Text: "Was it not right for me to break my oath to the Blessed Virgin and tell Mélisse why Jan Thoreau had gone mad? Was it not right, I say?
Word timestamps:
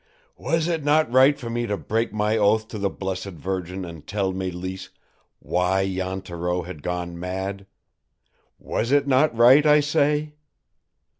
"Was 0.39 0.67
it 0.67 0.83
not 0.83 1.11
right 1.11 1.37
for 1.37 1.47
me 1.51 1.67
to 1.67 1.77
break 1.77 2.11
my 2.11 2.35
oath 2.35 2.67
to 2.69 2.79
the 2.79 2.89
Blessed 2.89 3.33
Virgin 3.37 3.85
and 3.85 4.07
tell 4.07 4.33
Mélisse 4.33 4.89
why 5.37 5.87
Jan 5.87 6.21
Thoreau 6.23 6.63
had 6.63 6.81
gone 6.81 7.19
mad? 7.19 7.67
Was 8.57 8.91
it 8.91 9.05
not 9.05 9.37
right, 9.37 9.63
I 9.63 9.79
say? 9.79 10.33